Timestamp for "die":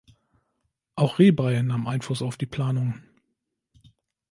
2.35-2.47